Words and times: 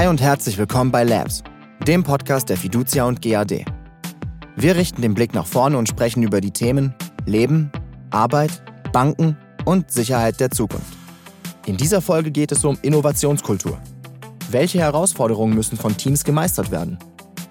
Hi 0.00 0.06
und 0.06 0.22
herzlich 0.22 0.56
willkommen 0.56 0.90
bei 0.90 1.04
Labs, 1.04 1.44
dem 1.86 2.02
Podcast 2.02 2.48
der 2.48 2.56
Fiducia 2.56 3.04
und 3.04 3.20
GAD. 3.20 3.66
Wir 4.56 4.74
richten 4.74 5.02
den 5.02 5.12
Blick 5.12 5.34
nach 5.34 5.44
vorne 5.44 5.76
und 5.76 5.90
sprechen 5.90 6.22
über 6.22 6.40
die 6.40 6.52
Themen 6.52 6.94
Leben, 7.26 7.70
Arbeit, 8.10 8.62
Banken 8.94 9.36
und 9.66 9.90
Sicherheit 9.90 10.40
der 10.40 10.50
Zukunft. 10.50 10.96
In 11.66 11.76
dieser 11.76 12.00
Folge 12.00 12.30
geht 12.30 12.50
es 12.50 12.64
um 12.64 12.78
Innovationskultur. 12.80 13.78
Welche 14.50 14.78
Herausforderungen 14.78 15.54
müssen 15.54 15.76
von 15.76 15.94
Teams 15.94 16.24
gemeistert 16.24 16.70
werden? 16.70 16.98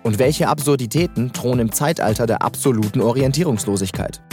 Und 0.02 0.18
welche 0.18 0.48
Absurditäten 0.48 1.32
drohen 1.32 1.60
im 1.60 1.72
Zeitalter 1.72 2.26
der 2.26 2.42
absoluten 2.42 3.02
Orientierungslosigkeit? 3.02 4.24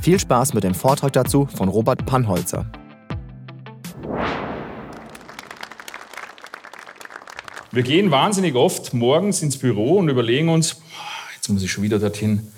Viel 0.00 0.20
Spaß 0.20 0.54
mit 0.54 0.62
dem 0.62 0.76
Vortrag 0.76 1.12
dazu 1.12 1.48
von 1.52 1.68
Robert 1.68 2.06
Pannholzer. 2.06 2.70
Wir 7.70 7.82
gehen 7.82 8.10
wahnsinnig 8.10 8.54
oft 8.54 8.94
morgens 8.94 9.42
ins 9.42 9.58
Büro 9.58 9.98
und 9.98 10.08
überlegen 10.08 10.48
uns, 10.48 10.80
jetzt 11.34 11.50
muss 11.50 11.62
ich 11.62 11.70
schon 11.70 11.84
wieder 11.84 11.98
dorthin, 11.98 12.48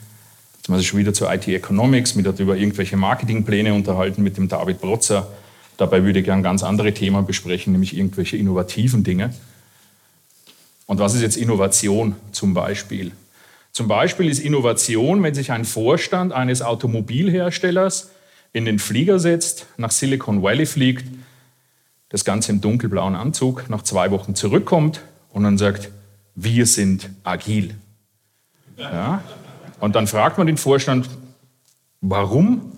jetzt 0.57 0.69
muss 0.69 0.81
ich 0.81 0.87
schon 0.87 1.01
wieder 1.01 1.13
zur 1.13 1.33
IT 1.35 1.49
Economics, 1.49 2.15
mit 2.15 2.27
über 2.39 2.57
irgendwelche 2.57 2.97
Marketingpläne 2.97 3.75
unterhalten 3.75 4.23
mit 4.23 4.37
dem 4.37 4.47
David 4.47 4.81
Brotzer. 4.81 5.27
Dabei 5.79 6.05
würde 6.05 6.21
ich 6.21 6.25
gerne 6.25 6.43
ganz 6.43 6.63
andere 6.63 6.95
Themen 6.95 7.27
besprechen, 7.27 7.73
nämlich 7.73 7.97
irgendwelche 7.97 8.37
innovativen 8.37 9.03
Dinge. 9.03 9.35
Und 10.87 11.01
was 11.01 11.15
ist 11.15 11.23
jetzt 11.23 11.37
Innovation 11.37 12.15
zum 12.31 12.55
Beispiel? 12.55 13.11
Zum 13.73 13.89
Beispiel 13.89 14.29
ist 14.29 14.39
Innovation, 14.39 15.25
wenn 15.25 15.35
sich 15.35 15.51
ein 15.51 15.65
Vorstand 15.65 16.33
eines 16.33 16.63
Automobilherstellers 16.63 18.11
in 18.53 18.65
den 18.65 18.79
Flieger 18.79 19.19
setzt, 19.19 19.67
nach 19.77 19.91
Silicon 19.91 20.41
Valley 20.41 20.67
fliegt, 20.67 21.05
das 22.11 22.25
Ganze 22.25 22.53
im 22.53 22.61
dunkelblauen 22.61 23.17
Anzug, 23.17 23.71
nach 23.71 23.83
zwei 23.83 24.11
Wochen 24.11 24.35
zurückkommt 24.35 25.01
und 25.33 25.45
dann 25.45 25.57
sagt, 25.57 25.91
wir 26.35 26.67
sind 26.67 27.09
agil. 27.25 27.75
Ja? 28.77 29.23
Und 29.81 29.97
dann 29.97 30.07
fragt 30.07 30.37
man 30.37 30.47
den 30.47 30.59
Vorstand, 30.59 31.09
warum? 32.01 32.73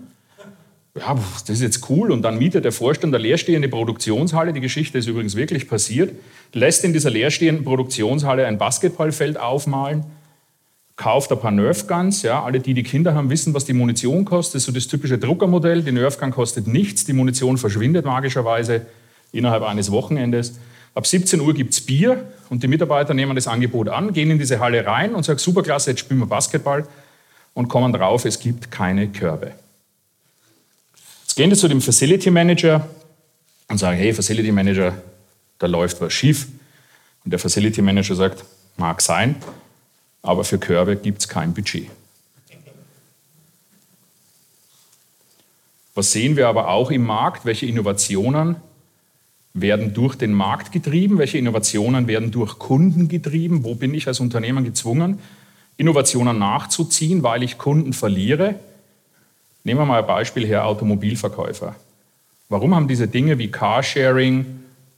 Ja, 0.95 1.15
das 1.15 1.49
ist 1.49 1.61
jetzt 1.61 1.89
cool. 1.89 2.11
Und 2.11 2.21
dann 2.21 2.37
mietet 2.37 2.65
der 2.65 2.71
Vorstand 2.71 3.13
eine 3.13 3.21
leerstehende 3.21 3.67
Produktionshalle. 3.67 4.53
Die 4.53 4.61
Geschichte 4.61 4.99
ist 4.99 5.07
übrigens 5.07 5.35
wirklich 5.35 5.67
passiert. 5.67 6.13
Lässt 6.53 6.83
in 6.83 6.93
dieser 6.93 7.09
leerstehenden 7.09 7.65
Produktionshalle 7.65 8.45
ein 8.45 8.59
Basketballfeld 8.59 9.39
aufmalen 9.39 10.05
kauft 10.95 11.31
ein 11.31 11.39
paar 11.39 11.51
Nerf 11.51 11.87
Guns. 11.87 12.21
Ja, 12.21 12.43
alle, 12.43 12.59
die 12.59 12.73
die 12.73 12.83
Kinder 12.83 13.15
haben, 13.15 13.29
wissen, 13.29 13.53
was 13.53 13.65
die 13.65 13.73
Munition 13.73 14.25
kostet. 14.25 14.55
Das 14.55 14.61
ist 14.61 14.65
so 14.67 14.71
das 14.71 14.87
typische 14.87 15.17
Druckermodell. 15.17 15.81
Die 15.81 15.91
Nerf 15.91 16.19
Gun 16.19 16.31
kostet 16.31 16.67
nichts. 16.67 17.05
Die 17.05 17.13
Munition 17.13 17.57
verschwindet 17.57 18.05
magischerweise 18.05 18.85
innerhalb 19.33 19.63
eines 19.63 19.91
Wochenendes. 19.91 20.59
Ab 20.95 21.05
17 21.05 21.41
Uhr 21.41 21.53
gibt 21.53 21.73
es 21.73 21.81
Bier 21.81 22.31
und 22.49 22.63
die 22.63 22.67
Mitarbeiter 22.67 23.13
nehmen 23.13 23.35
das 23.35 23.47
Angebot 23.47 23.89
an, 23.89 24.13
gehen 24.13 24.29
in 24.29 24.39
diese 24.39 24.59
Halle 24.59 24.85
rein 24.85 25.15
und 25.15 25.23
sagen, 25.23 25.39
superklasse, 25.39 25.91
jetzt 25.91 25.99
spielen 25.99 26.19
wir 26.19 26.27
Basketball 26.27 26.87
und 27.53 27.67
kommen 27.67 27.91
drauf, 27.91 28.25
es 28.25 28.39
gibt 28.39 28.71
keine 28.71 29.09
Körbe. 29.09 29.51
Jetzt 31.23 31.35
gehen 31.35 31.49
die 31.49 31.55
zu 31.55 31.67
dem 31.67 31.81
Facility 31.81 32.29
Manager 32.29 32.87
und 33.67 33.79
sagen, 33.79 33.97
hey, 33.97 34.13
Facility 34.13 34.51
Manager, 34.51 34.93
da 35.57 35.67
läuft 35.67 35.99
was 35.99 36.13
schief. 36.13 36.47
Und 37.25 37.31
der 37.31 37.39
Facility 37.39 37.81
Manager 37.81 38.15
sagt, 38.15 38.45
mag 38.77 39.01
sein, 39.01 39.35
aber 40.21 40.43
für 40.43 40.59
Körbe 40.59 40.95
gibt 40.95 41.21
es 41.21 41.27
kein 41.27 41.53
Budget. 41.53 41.89
Was 45.95 46.11
sehen 46.11 46.35
wir 46.35 46.47
aber 46.47 46.69
auch 46.69 46.91
im 46.91 47.03
Markt? 47.03 47.45
Welche 47.45 47.65
Innovationen 47.65 48.57
werden 49.53 49.93
durch 49.93 50.15
den 50.15 50.33
Markt 50.33 50.71
getrieben? 50.71 51.17
Welche 51.17 51.37
Innovationen 51.37 52.07
werden 52.07 52.31
durch 52.31 52.57
Kunden 52.59 53.07
getrieben? 53.07 53.63
Wo 53.63 53.75
bin 53.75 53.93
ich 53.93 54.07
als 54.07 54.19
Unternehmer 54.19 54.61
gezwungen, 54.61 55.19
Innovationen 55.77 56.39
nachzuziehen, 56.39 57.23
weil 57.23 57.43
ich 57.43 57.57
Kunden 57.57 57.93
verliere? 57.93 58.55
Nehmen 59.63 59.79
wir 59.79 59.85
mal 59.85 60.01
ein 60.01 60.07
Beispiel 60.07 60.45
her, 60.45 60.65
Automobilverkäufer. 60.65 61.75
Warum 62.49 62.75
haben 62.75 62.87
diese 62.87 63.07
Dinge 63.07 63.37
wie 63.37 63.49
Carsharing, 63.49 64.45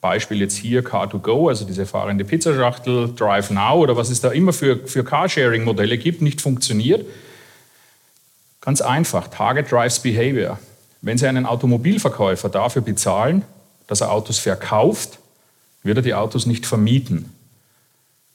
Beispiel 0.01 0.39
jetzt 0.39 0.57
hier 0.57 0.83
Car2Go, 0.83 1.49
also 1.49 1.65
diese 1.65 1.85
fahrende 1.85 2.25
Pizzaschachtel, 2.25 3.13
Drive 3.15 3.51
Now 3.51 3.77
oder 3.77 3.97
was 3.97 4.09
es 4.09 4.21
da 4.21 4.31
immer 4.31 4.53
für, 4.53 4.87
für 4.87 5.03
Carsharing-Modelle 5.03 5.97
gibt, 5.97 6.21
nicht 6.21 6.41
funktioniert? 6.41 7.05
Ganz 8.61 8.81
einfach, 8.81 9.27
Target 9.27 9.71
Drives 9.71 9.99
Behavior. 9.99 10.59
Wenn 11.01 11.17
Sie 11.17 11.27
einen 11.27 11.45
Automobilverkäufer 11.45 12.49
dafür 12.49 12.81
bezahlen, 12.81 13.43
dass 13.87 14.01
er 14.01 14.11
Autos 14.11 14.39
verkauft, 14.39 15.19
wird 15.83 15.97
er 15.97 16.03
die 16.03 16.13
Autos 16.13 16.45
nicht 16.45 16.65
vermieten. 16.65 17.31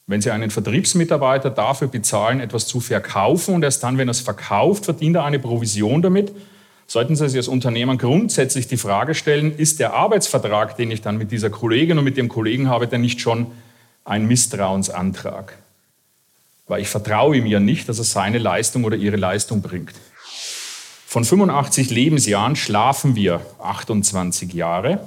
Wenn 0.07 0.21
Sie 0.21 0.31
einen 0.31 0.51
Vertriebsmitarbeiter 0.51 1.51
dafür 1.51 1.89
bezahlen, 1.89 2.41
etwas 2.41 2.67
zu 2.67 2.81
verkaufen 2.81 3.55
und 3.55 3.63
erst 3.63 3.83
dann, 3.83 3.97
wenn 3.97 4.09
er 4.09 4.13
es 4.13 4.21
verkauft, 4.21 4.85
verdient 4.85 5.17
er 5.17 5.25
eine 5.25 5.39
Provision 5.39 6.03
damit, 6.03 6.33
sollten 6.89 7.15
Sie 7.15 7.29
sich 7.29 7.37
als 7.37 7.47
Unternehmer 7.47 7.97
grundsätzlich 7.97 8.67
die 8.67 8.77
Frage 8.77 9.15
stellen, 9.15 9.57
ist 9.57 9.79
der 9.79 9.95
Arbeitsvertrag, 9.95 10.77
den 10.77 10.91
ich 10.91 11.03
dann 11.03 11.17
mit 11.17 11.31
dieser 11.31 11.49
Kollegin 11.49 11.99
und 11.99 12.05
mit 12.05 12.17
dem 12.17 12.29
Kollegen 12.29 12.69
habe, 12.69 12.89
denn 12.89 13.03
nicht 13.03 13.21
schon 13.21 13.47
ein 14.05 14.27
Misstrauensantrag? 14.27 15.57
Weil 16.67 16.83
ich 16.83 16.89
vertraue 16.89 17.37
ihm 17.37 17.47
ja 17.47 17.61
nicht, 17.61 17.89
dass 17.89 17.99
er 17.99 18.05
seine 18.05 18.39
Leistung 18.39 18.83
oder 18.83 18.97
ihre 18.97 19.17
Leistung 19.17 19.63
bringt. 19.63 19.95
Von 21.07 21.25
85 21.25 21.91
Lebensjahren 21.91 22.57
schlafen 22.57 23.15
wir 23.15 23.41
28 23.61 24.53
Jahre. 24.53 25.01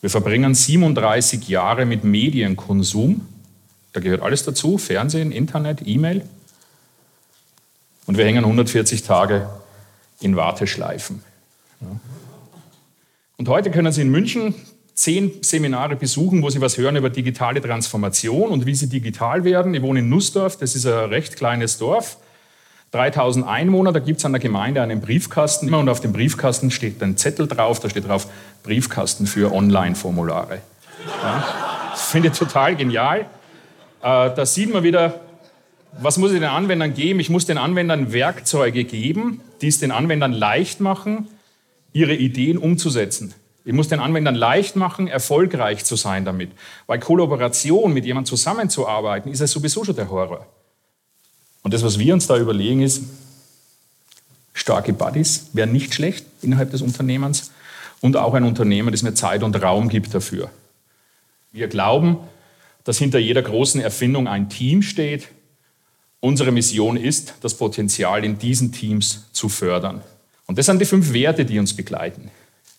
Wir 0.00 0.08
verbringen 0.08 0.54
37 0.54 1.48
Jahre 1.48 1.84
mit 1.84 2.04
Medienkonsum. 2.04 3.26
Da 3.92 4.00
gehört 4.00 4.22
alles 4.22 4.44
dazu, 4.44 4.78
Fernsehen, 4.78 5.30
Internet, 5.30 5.80
E-Mail 5.84 6.22
und 8.06 8.16
wir 8.16 8.24
hängen 8.24 8.44
140 8.44 9.02
Tage 9.02 9.48
in 10.20 10.36
Warteschleifen. 10.36 11.22
Und 13.36 13.48
heute 13.48 13.70
können 13.70 13.92
Sie 13.92 14.00
in 14.02 14.10
München 14.10 14.54
zehn 14.94 15.32
Seminare 15.42 15.96
besuchen, 15.96 16.42
wo 16.42 16.50
Sie 16.50 16.60
was 16.60 16.78
hören 16.78 16.96
über 16.96 17.10
digitale 17.10 17.60
Transformation 17.60 18.50
und 18.50 18.66
wie 18.66 18.74
Sie 18.74 18.88
digital 18.88 19.44
werden. 19.44 19.74
Ich 19.74 19.82
wohne 19.82 20.00
in 20.00 20.08
Nussdorf, 20.08 20.56
das 20.56 20.74
ist 20.74 20.86
ein 20.86 21.10
recht 21.10 21.36
kleines 21.36 21.78
Dorf. 21.78 22.16
3000 22.92 23.46
Einwohner, 23.46 23.92
da 23.92 24.00
gibt 24.00 24.18
es 24.18 24.24
an 24.24 24.32
der 24.32 24.40
Gemeinde 24.40 24.82
einen 24.82 25.00
Briefkasten 25.00 25.72
und 25.72 25.88
auf 25.88 26.00
dem 26.00 26.12
Briefkasten 26.12 26.72
steht 26.72 27.00
ein 27.02 27.16
Zettel 27.16 27.46
drauf, 27.46 27.78
da 27.78 27.88
steht 27.88 28.08
drauf 28.08 28.26
Briefkasten 28.62 29.26
für 29.26 29.52
Online-Formulare. 29.52 30.60
Ja, 31.22 31.94
finde 31.94 32.28
ich 32.28 32.38
total 32.38 32.76
genial. 32.76 33.20
Äh, 33.20 33.24
da 34.02 34.46
sieht 34.46 34.72
man 34.72 34.82
wieder, 34.82 35.20
was 35.98 36.18
muss 36.18 36.32
ich 36.32 36.38
den 36.38 36.48
Anwendern 36.48 36.94
geben? 36.94 37.20
Ich 37.20 37.30
muss 37.30 37.46
den 37.46 37.58
Anwendern 37.58 38.12
Werkzeuge 38.12 38.84
geben, 38.84 39.40
die 39.60 39.68
es 39.68 39.78
den 39.78 39.90
Anwendern 39.90 40.32
leicht 40.32 40.80
machen, 40.80 41.28
ihre 41.92 42.14
Ideen 42.14 42.58
umzusetzen. 42.58 43.34
Ich 43.64 43.72
muss 43.72 43.88
den 43.88 44.00
Anwendern 44.00 44.34
leicht 44.34 44.76
machen, 44.76 45.06
erfolgreich 45.08 45.84
zu 45.84 45.96
sein 45.96 46.24
damit. 46.24 46.50
Weil 46.86 46.98
Kollaboration, 46.98 47.92
mit 47.92 48.04
jemandem 48.04 48.28
zusammenzuarbeiten, 48.28 49.30
ist 49.30 49.40
ja 49.40 49.46
sowieso 49.46 49.84
schon 49.84 49.96
der 49.96 50.10
Horror. 50.10 50.46
Und 51.62 51.74
das, 51.74 51.82
was 51.82 51.98
wir 51.98 52.14
uns 52.14 52.26
da 52.26 52.38
überlegen, 52.38 52.80
ist, 52.80 53.02
starke 54.54 54.92
Buddies 54.92 55.50
wären 55.52 55.72
nicht 55.72 55.92
schlecht 55.94 56.24
innerhalb 56.40 56.70
des 56.70 56.80
Unternehmens 56.80 57.50
und 58.00 58.16
auch 58.16 58.34
ein 58.34 58.44
Unternehmen, 58.44 58.92
das 58.92 59.02
mir 59.02 59.14
Zeit 59.14 59.42
und 59.42 59.60
Raum 59.62 59.88
gibt 59.88 60.14
dafür. 60.14 60.50
Wir 61.52 61.68
glauben, 61.68 62.18
dass 62.84 62.98
hinter 62.98 63.18
jeder 63.18 63.42
großen 63.42 63.80
Erfindung 63.80 64.28
ein 64.28 64.48
Team 64.48 64.82
steht, 64.82 65.28
Unsere 66.20 66.52
Mission 66.52 66.98
ist, 66.98 67.34
das 67.40 67.54
Potenzial 67.54 68.24
in 68.24 68.38
diesen 68.38 68.72
Teams 68.72 69.24
zu 69.32 69.48
fördern. 69.48 70.02
Und 70.46 70.58
das 70.58 70.66
sind 70.66 70.78
die 70.78 70.84
fünf 70.84 71.14
Werte, 71.14 71.46
die 71.46 71.58
uns 71.58 71.74
begleiten. 71.74 72.30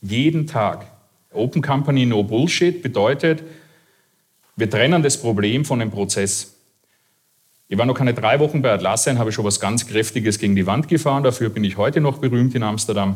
Jeden 0.02 0.46
Tag. 0.46 0.86
Open 1.34 1.64
Company 1.64 2.06
No 2.06 2.24
Bullshit 2.24 2.84
bedeutet, 2.84 3.42
wir 4.56 4.70
trennen 4.70 5.02
das 5.02 5.20
Problem 5.20 5.66
von 5.66 5.80
dem 5.80 5.90
Prozess. 5.90 6.54
Ich 7.68 7.78
war 7.78 7.86
noch 7.86 7.96
keine 7.96 8.14
drei 8.14 8.40
Wochen 8.40 8.62
bei 8.62 8.72
Atlassian, 8.72 9.18
habe 9.18 9.32
schon 9.32 9.46
was 9.46 9.60
ganz 9.60 9.88
Kräftiges 9.88 10.38
gegen 10.38 10.56
die 10.56 10.68
Wand 10.68 10.88
gefahren. 10.88 11.24
Dafür 11.24 11.50
bin 11.50 11.64
ich 11.64 11.78
heute 11.78 12.00
noch 12.00 12.20
berühmt 12.20 12.54
in 12.54 12.62
Amsterdam. 12.62 13.16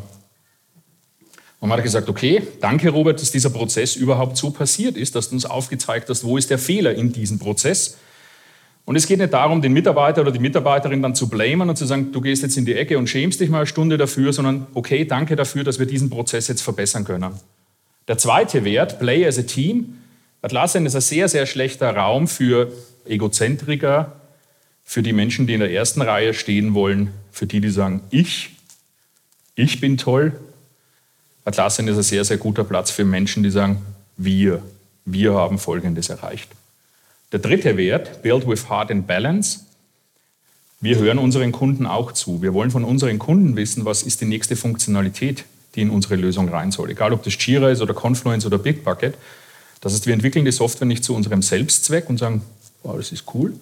Und 1.60 1.68
man 1.68 1.78
hat 1.78 1.84
gesagt, 1.84 2.08
okay, 2.08 2.42
danke 2.60 2.90
Robert, 2.90 3.20
dass 3.20 3.30
dieser 3.30 3.50
Prozess 3.50 3.96
überhaupt 3.96 4.36
so 4.36 4.50
passiert 4.50 4.96
ist, 4.96 5.14
dass 5.14 5.30
du 5.30 5.36
uns 5.36 5.46
aufgezeigt 5.46 6.08
hast, 6.10 6.24
wo 6.24 6.36
ist 6.36 6.50
der 6.50 6.58
Fehler 6.58 6.94
in 6.94 7.12
diesem 7.12 7.38
Prozess. 7.38 7.96
Und 8.84 8.94
es 8.94 9.06
geht 9.06 9.18
nicht 9.18 9.32
darum, 9.32 9.62
den 9.62 9.72
Mitarbeiter 9.72 10.20
oder 10.20 10.30
die 10.30 10.38
Mitarbeiterin 10.38 11.02
dann 11.02 11.14
zu 11.14 11.28
blamen 11.28 11.68
und 11.68 11.76
zu 11.76 11.86
sagen, 11.86 12.12
du 12.12 12.20
gehst 12.20 12.42
jetzt 12.42 12.56
in 12.56 12.66
die 12.66 12.74
Ecke 12.74 12.98
und 12.98 13.08
schämst 13.08 13.40
dich 13.40 13.50
mal 13.50 13.58
eine 13.58 13.66
Stunde 13.66 13.96
dafür, 13.96 14.32
sondern 14.32 14.68
okay, 14.74 15.04
danke 15.04 15.34
dafür, 15.34 15.64
dass 15.64 15.78
wir 15.80 15.86
diesen 15.86 16.08
Prozess 16.08 16.46
jetzt 16.46 16.62
verbessern 16.62 17.04
können. 17.04 17.32
Der 18.06 18.16
zweite 18.16 18.64
Wert, 18.64 19.00
Play 19.00 19.26
as 19.26 19.38
a 19.38 19.42
Team. 19.42 19.98
Atlassian 20.40 20.86
ist 20.86 20.94
ein 20.94 21.00
sehr, 21.00 21.28
sehr 21.28 21.46
schlechter 21.46 21.96
Raum 21.96 22.28
für 22.28 22.70
Egozentriker, 23.04 24.20
für 24.84 25.02
die 25.02 25.12
Menschen, 25.12 25.48
die 25.48 25.54
in 25.54 25.60
der 25.60 25.72
ersten 25.72 26.00
Reihe 26.00 26.32
stehen 26.32 26.74
wollen, 26.74 27.10
für 27.32 27.46
die, 27.46 27.60
die 27.60 27.70
sagen, 27.70 28.02
ich, 28.10 28.50
ich 29.56 29.80
bin 29.80 29.96
toll. 29.96 30.38
Atlassian 31.46 31.86
ist 31.86 31.96
ein 31.96 32.02
sehr, 32.02 32.24
sehr 32.24 32.38
guter 32.38 32.64
Platz 32.64 32.90
für 32.90 33.04
Menschen, 33.04 33.44
die 33.44 33.50
sagen, 33.50 33.80
wir, 34.16 34.62
wir 35.04 35.32
haben 35.32 35.60
Folgendes 35.60 36.08
erreicht. 36.08 36.50
Der 37.30 37.38
dritte 37.38 37.76
Wert, 37.76 38.20
Build 38.22 38.48
with 38.48 38.68
Heart 38.68 38.90
and 38.90 39.06
Balance. 39.06 39.60
Wir 40.80 40.98
hören 40.98 41.18
unseren 41.18 41.52
Kunden 41.52 41.86
auch 41.86 42.10
zu. 42.10 42.42
Wir 42.42 42.52
wollen 42.52 42.72
von 42.72 42.82
unseren 42.82 43.20
Kunden 43.20 43.54
wissen, 43.54 43.84
was 43.84 44.02
ist 44.02 44.20
die 44.20 44.24
nächste 44.24 44.56
Funktionalität, 44.56 45.44
die 45.76 45.82
in 45.82 45.90
unsere 45.90 46.16
Lösung 46.16 46.48
rein 46.48 46.72
soll. 46.72 46.90
Egal, 46.90 47.12
ob 47.12 47.22
das 47.22 47.34
Jira 47.38 47.70
ist 47.70 47.80
oder 47.80 47.94
Confluence 47.94 48.44
oder 48.44 48.58
Bitbucket. 48.58 49.14
Das 49.80 49.92
heißt, 49.92 50.06
wir 50.06 50.14
entwickeln 50.14 50.44
die 50.44 50.52
Software 50.52 50.88
nicht 50.88 51.04
zu 51.04 51.14
unserem 51.14 51.42
Selbstzweck 51.42 52.10
und 52.10 52.18
sagen, 52.18 52.42
wow, 52.82 52.96
das 52.96 53.12
ist 53.12 53.24
cool, 53.34 53.54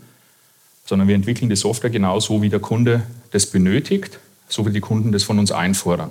sondern 0.87 1.07
wir 1.07 1.15
entwickeln 1.15 1.51
die 1.51 1.57
Software 1.57 1.91
genauso, 1.91 2.41
wie 2.41 2.49
der 2.49 2.61
Kunde 2.61 3.03
das 3.33 3.45
benötigt, 3.45 4.19
so 4.49 4.65
wie 4.67 4.73
die 4.73 4.81
Kunden 4.81 5.13
das 5.13 5.23
von 5.25 5.39
uns 5.39 5.53
einfordern. 5.53 6.11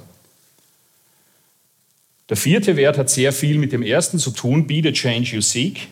Der 2.30 2.38
vierte 2.38 2.76
Wert 2.76 2.98
hat 2.98 3.10
sehr 3.10 3.34
viel 3.34 3.58
mit 3.58 3.72
dem 3.72 3.84
ersten 3.84 4.18
zu 4.18 4.32
tun, 4.32 4.68
be 4.68 4.82
the 4.82 4.94
change 4.94 5.36
you 5.36 5.42
seek. 5.42 5.88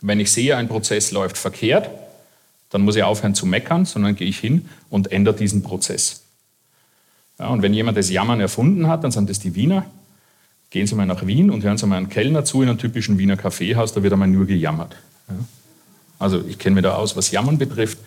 Wenn 0.00 0.20
ich 0.20 0.32
sehe, 0.32 0.56
ein 0.56 0.68
Prozess 0.68 1.10
läuft 1.10 1.36
verkehrt, 1.36 1.90
dann 2.70 2.82
muss 2.82 2.96
ich 2.96 3.02
aufhören 3.02 3.34
zu 3.34 3.46
meckern, 3.46 3.84
sondern 3.84 4.16
gehe 4.16 4.28
ich 4.28 4.38
hin 4.38 4.68
und 4.88 5.12
ändere 5.12 5.36
diesen 5.36 5.62
Prozess. 5.62 6.22
Ja, 7.38 7.48
und 7.48 7.62
wenn 7.62 7.74
jemand 7.74 7.98
das 7.98 8.10
Jammern 8.10 8.40
erfunden 8.40 8.86
hat, 8.86 9.04
dann 9.04 9.10
sind 9.10 9.28
das 9.28 9.40
die 9.40 9.54
Wiener. 9.54 9.86
Gehen 10.70 10.86
Sie 10.86 10.94
mal 10.94 11.06
nach 11.06 11.26
Wien 11.26 11.50
und 11.50 11.64
hören 11.64 11.76
Sie 11.76 11.86
mal 11.86 11.96
einen 11.96 12.08
Kellner 12.08 12.44
zu 12.44 12.62
in 12.62 12.68
einem 12.68 12.78
typischen 12.78 13.18
Wiener 13.18 13.36
Kaffeehaus, 13.36 13.92
da 13.92 14.02
wird 14.02 14.12
einmal 14.12 14.28
nur 14.28 14.46
gejammert. 14.46 14.96
Ja. 15.28 15.34
Also 16.18 16.44
ich 16.46 16.58
kenne 16.58 16.74
mich 16.74 16.84
da 16.84 16.94
aus, 16.94 17.16
was 17.16 17.30
Jammern 17.30 17.58
betrifft. 17.58 17.98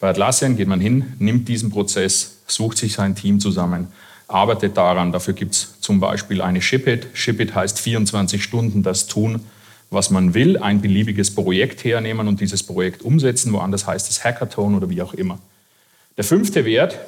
Bei 0.00 0.08
Atlassian 0.08 0.56
geht 0.56 0.68
man 0.68 0.80
hin, 0.80 1.12
nimmt 1.18 1.48
diesen 1.48 1.70
Prozess, 1.70 2.38
sucht 2.46 2.78
sich 2.78 2.94
sein 2.94 3.14
Team 3.14 3.40
zusammen, 3.40 3.88
arbeitet 4.28 4.76
daran. 4.76 5.12
Dafür 5.12 5.34
gibt 5.34 5.52
es 5.54 5.80
zum 5.80 6.00
Beispiel 6.00 6.40
eine 6.40 6.60
Shipit. 6.62 7.08
Shipit 7.14 7.54
heißt 7.54 7.78
24 7.78 8.42
Stunden 8.42 8.82
das 8.82 9.06
tun, 9.06 9.44
was 9.90 10.10
man 10.10 10.34
will, 10.34 10.58
ein 10.58 10.80
beliebiges 10.80 11.34
Projekt 11.34 11.84
hernehmen 11.84 12.28
und 12.28 12.40
dieses 12.40 12.62
Projekt 12.62 13.02
umsetzen. 13.02 13.52
Woanders 13.52 13.86
heißt 13.86 14.10
es 14.10 14.24
Hackathon 14.24 14.74
oder 14.74 14.90
wie 14.90 15.02
auch 15.02 15.14
immer. 15.14 15.38
Der 16.16 16.24
fünfte 16.24 16.64
Wert, 16.64 16.98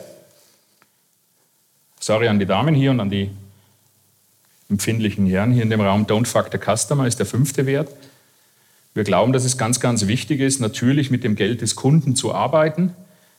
sorry 2.01 2.29
an 2.29 2.39
die 2.39 2.47
Damen 2.47 2.75
hier 2.75 2.91
und 2.91 3.01
an 3.01 3.11
die 3.11 3.31
empfindlichen 4.69 5.27
Herren 5.27 5.53
hier 5.53 5.63
in 5.63 5.71
dem 5.71 5.81
Raum, 5.81 6.07
don't 6.07 6.27
fuck 6.27 6.49
the 6.53 6.59
customer 6.59 7.07
ist 7.07 7.19
der 7.19 7.27
fünfte 7.27 7.67
Wert. 7.67 7.89
Wir 8.95 9.05
glauben, 9.05 9.33
dass 9.33 9.45
es 9.45 9.59
ganz, 9.59 9.79
ganz 9.79 10.07
wichtig 10.07 10.41
ist, 10.41 10.61
natürlich 10.61 11.11
mit 11.11 11.23
dem 11.23 11.37
Geld 11.37 11.61
des 11.61 11.77
Kunden 11.77 12.17
zu 12.17 12.35
arbeiten. 12.35 12.95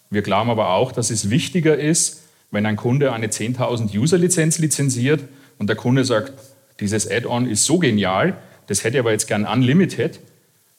Wir 0.09 0.21
glauben 0.21 0.49
aber 0.49 0.69
auch, 0.69 0.91
dass 0.91 1.09
es 1.09 1.29
wichtiger 1.29 1.77
ist, 1.77 2.26
wenn 2.51 2.65
ein 2.65 2.75
Kunde 2.75 3.13
eine 3.13 3.27
10.000 3.27 3.97
User-Lizenz 3.97 4.59
lizenziert 4.59 5.21
und 5.57 5.67
der 5.67 5.75
Kunde 5.75 6.05
sagt, 6.05 6.33
dieses 6.79 7.09
Add-on 7.09 7.49
ist 7.49 7.65
so 7.65 7.79
genial, 7.79 8.37
das 8.67 8.83
hätte 8.83 8.99
aber 8.99 9.11
jetzt 9.11 9.27
gern 9.27 9.45
unlimited, 9.45 10.19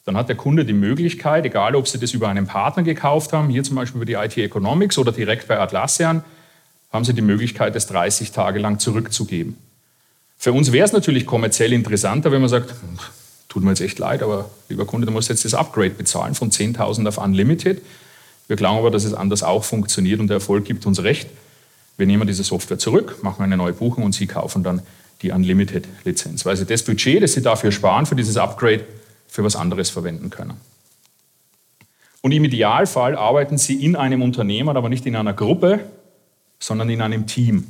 dann 0.05 0.17
hat 0.17 0.29
der 0.29 0.37
Kunde 0.37 0.65
die 0.65 0.73
Möglichkeit, 0.73 1.45
egal 1.45 1.75
ob 1.75 1.87
Sie 1.87 1.99
das 1.99 2.13
über 2.13 2.29
einen 2.29 2.47
Partner 2.47 2.83
gekauft 2.83 3.33
haben, 3.33 3.51
hier 3.51 3.63
zum 3.63 3.77
Beispiel 3.77 4.01
über 4.01 4.07
die 4.07 4.15
IT 4.15 4.39
Economics 4.39 4.97
oder 4.97 5.13
direkt 5.13 5.49
bei 5.49 5.59
Atlassian, 5.59 6.25
haben 6.91 7.05
Sie 7.05 7.13
die 7.13 7.23
Möglichkeit, 7.23 7.75
das 7.75 7.87
30 7.89 8.33
Tage 8.33 8.59
lang 8.59 8.79
zurückzugeben. 8.79 9.59
Für 10.39 10.53
uns 10.53 10.73
wäre 10.73 10.87
es 10.87 10.93
natürlich 10.93 11.27
kommerziell 11.27 11.73
interessanter, 11.73 12.33
wenn 12.33 12.41
man 12.41 12.49
sagt, 12.49 12.75
tut 13.49 13.63
mir 13.63 13.71
jetzt 13.71 13.81
echt 13.81 13.99
leid, 13.99 14.23
aber 14.23 14.49
lieber 14.69 14.87
Kunde, 14.87 15.07
du 15.07 15.13
musst 15.13 15.29
jetzt 15.29 15.45
das 15.45 15.53
Upgrade 15.53 15.91
bezahlen 15.91 16.35
von 16.35 16.51
10.000 16.51 17.07
auf 17.09 17.19
Unlimited. 17.19 17.83
Wir 18.47 18.57
glauben 18.57 18.79
aber, 18.79 18.91
dass 18.91 19.05
es 19.05 19.13
anders 19.13 19.43
auch 19.43 19.65
funktioniert 19.65 20.21
und 20.21 20.29
der 20.29 20.37
Erfolg 20.37 20.65
gibt 20.65 20.87
uns 20.87 21.03
recht. 21.03 21.29
Wir 21.99 22.07
nehmen 22.07 22.27
diese 22.27 22.45
Software 22.45 22.79
zurück, 22.79 23.23
machen 23.23 23.43
eine 23.43 23.57
neue 23.57 23.75
Buchung 23.75 24.05
und 24.05 24.13
Sie 24.13 24.27
kaufen 24.27 24.63
dann 24.63 24.83
die 25.21 25.33
Unlimited-Lizenz, 25.33 26.47
weil 26.47 26.57
Sie 26.57 26.65
das 26.65 26.85
Budget, 26.85 27.23
das 27.23 27.33
Sie 27.33 27.43
dafür 27.43 27.73
sparen, 27.73 28.07
für 28.07 28.15
dieses 28.15 28.37
Upgrade, 28.37 28.87
für 29.27 29.45
was 29.45 29.57
anderes 29.57 29.91
verwenden 29.91 30.31
können. 30.31 30.55
Und 32.23 32.33
im 32.33 32.45
Idealfall 32.45 33.17
arbeiten 33.17 33.59
Sie 33.59 33.85
in 33.85 33.97
einem 33.97 34.23
Unternehmen, 34.23 34.77
aber 34.77 34.89
nicht 34.89 35.07
in 35.07 35.17
einer 35.17 35.35
Gruppe, 35.35 35.81
sondern 36.61 36.89
in 36.89 37.03
einem 37.03 37.27
Team. 37.27 37.67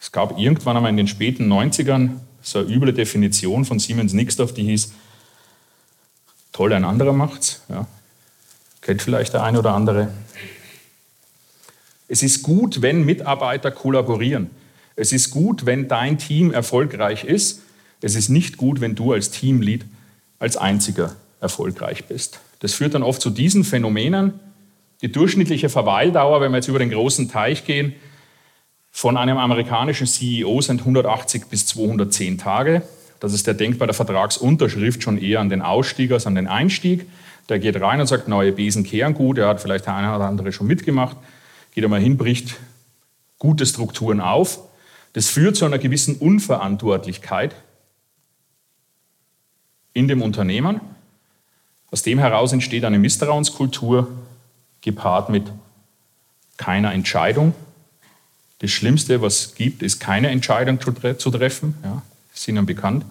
Es 0.00 0.10
gab 0.10 0.38
irgendwann 0.38 0.76
einmal 0.76 0.90
in 0.90 0.96
den 0.96 1.08
späten 1.08 1.52
90ern 1.52 2.12
so 2.40 2.58
eine 2.60 2.68
üble 2.68 2.92
Definition 2.92 3.64
von 3.64 3.78
Siemens 3.78 4.14
Nixdorf, 4.14 4.52
die 4.52 4.64
hieß, 4.64 4.92
toll, 6.52 6.72
ein 6.72 6.84
anderer 6.84 7.12
macht's. 7.12 7.62
Ja. 7.68 7.86
Kennt 8.80 9.02
vielleicht 9.02 9.34
der 9.34 9.44
eine 9.44 9.58
oder 9.58 9.74
andere. 9.74 10.08
Es 12.12 12.22
ist 12.22 12.42
gut, 12.42 12.82
wenn 12.82 13.06
Mitarbeiter 13.06 13.70
kollaborieren. 13.70 14.50
Es 14.96 15.14
ist 15.14 15.30
gut, 15.30 15.64
wenn 15.64 15.88
dein 15.88 16.18
Team 16.18 16.52
erfolgreich 16.52 17.24
ist. 17.24 17.62
Es 18.02 18.16
ist 18.16 18.28
nicht 18.28 18.58
gut, 18.58 18.82
wenn 18.82 18.94
du 18.94 19.14
als 19.14 19.30
Teamlead 19.30 19.86
als 20.38 20.58
einziger 20.58 21.16
erfolgreich 21.40 22.04
bist. 22.04 22.40
Das 22.58 22.74
führt 22.74 22.92
dann 22.92 23.02
oft 23.02 23.22
zu 23.22 23.30
diesen 23.30 23.64
Phänomenen. 23.64 24.38
Die 25.00 25.10
durchschnittliche 25.10 25.70
Verweildauer, 25.70 26.42
wenn 26.42 26.52
wir 26.52 26.58
jetzt 26.58 26.68
über 26.68 26.80
den 26.80 26.90
großen 26.90 27.30
Teich 27.30 27.64
gehen, 27.64 27.94
von 28.90 29.16
einem 29.16 29.38
amerikanischen 29.38 30.06
CEO 30.06 30.60
sind 30.60 30.80
180 30.80 31.46
bis 31.46 31.64
210 31.64 32.36
Tage. 32.36 32.82
Das 33.20 33.32
ist 33.32 33.46
der 33.46 33.54
denkt 33.54 33.78
bei 33.78 33.86
der 33.86 33.94
Vertragsunterschrift 33.94 35.02
schon 35.02 35.16
eher 35.16 35.40
an 35.40 35.48
den 35.48 35.62
Ausstieg 35.62 36.12
als 36.12 36.26
an 36.26 36.34
den 36.34 36.46
Einstieg. 36.46 37.06
Der 37.48 37.58
geht 37.58 37.80
rein 37.80 38.02
und 38.02 38.06
sagt, 38.06 38.28
neue 38.28 38.52
Besen 38.52 38.84
kehren 38.84 39.14
gut. 39.14 39.38
Er 39.38 39.48
hat 39.48 39.62
vielleicht 39.62 39.86
der 39.86 39.96
eine 39.96 40.14
oder 40.14 40.26
andere 40.26 40.52
schon 40.52 40.66
mitgemacht. 40.66 41.16
Geht 41.72 41.84
einmal 41.84 42.00
hin, 42.00 42.16
bricht 42.16 42.56
gute 43.38 43.66
Strukturen 43.66 44.20
auf. 44.20 44.60
Das 45.12 45.28
führt 45.28 45.56
zu 45.56 45.64
einer 45.64 45.78
gewissen 45.78 46.16
Unverantwortlichkeit 46.16 47.54
in 49.92 50.08
dem 50.08 50.22
Unternehmen. 50.22 50.80
Aus 51.90 52.02
dem 52.02 52.18
heraus 52.18 52.52
entsteht 52.52 52.84
eine 52.84 52.98
Misstrauenskultur, 52.98 54.08
gepaart 54.80 55.28
mit 55.28 55.52
keiner 56.56 56.92
Entscheidung, 56.92 57.54
das 58.62 58.70
Schlimmste, 58.70 59.20
was 59.20 59.46
es 59.46 59.54
gibt, 59.56 59.82
ist 59.82 59.98
keine 59.98 60.28
Entscheidung 60.28 60.80
zu, 60.80 60.92
treffen. 60.92 61.74
Ja, 61.82 62.00
ist 62.32 62.46
Ihnen 62.46 62.64
bekannt. 62.64 63.04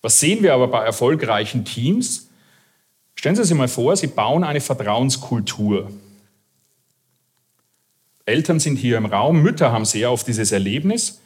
Was 0.00 0.20
sehen 0.20 0.44
wir 0.44 0.54
aber 0.54 0.68
bei 0.68 0.84
erfolgreichen 0.84 1.64
Teams? 1.64 2.28
Stellen 3.16 3.34
Sie 3.34 3.42
sich 3.42 3.56
mal 3.56 3.66
vor, 3.66 3.96
Sie 3.96 4.06
bauen 4.06 4.44
eine 4.44 4.60
Vertrauenskultur. 4.60 5.90
Eltern 8.26 8.60
sind 8.60 8.76
hier 8.76 8.96
im 8.96 9.06
Raum, 9.06 9.42
Mütter 9.42 9.72
haben 9.72 9.84
sehr 9.84 10.10
auf 10.10 10.24
dieses 10.24 10.52
Erlebnis, 10.52 11.20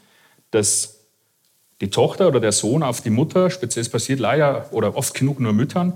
dass 0.51 0.99
die 1.81 1.91
Tochter 1.91 2.29
oder 2.29 2.41
der 2.41 2.53
Sohn 2.53 2.83
auf 2.83 3.01
die 3.01 3.11
Mutter, 3.11 3.51
speziell 3.51 3.85
passiert 3.89 4.19
leider 4.19 4.73
oder 4.73 4.97
oft 4.97 5.15
genug 5.15 5.39
nur 5.39 5.53
Müttern, 5.53 5.95